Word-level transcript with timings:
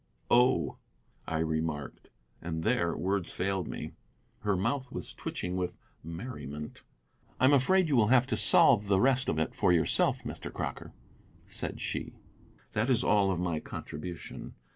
"Oh," 0.31 0.77
I 1.27 1.37
remarked, 1.37 2.09
and 2.41 2.63
there 2.63 2.97
words 2.97 3.31
failed 3.31 3.67
me. 3.67 3.91
Her 4.39 4.57
mouth 4.57 4.91
was 4.91 5.13
twitching 5.13 5.57
with 5.57 5.77
merriment. 6.03 6.81
"I 7.39 7.45
am 7.45 7.53
afraid 7.53 7.87
you 7.87 7.97
will 7.97 8.07
have 8.07 8.25
to 8.25 8.35
solve 8.35 8.87
the 8.87 8.99
rest 8.99 9.29
of 9.29 9.37
it 9.37 9.53
for 9.53 9.71
yourself, 9.71 10.23
Mr. 10.23 10.51
Crocker," 10.51 10.91
said 11.45 11.79
she; 11.81 12.15
"that 12.71 12.89
is 12.89 13.03
all 13.03 13.29
of 13.29 13.39
my 13.39 13.59
contribution. 13.59 14.55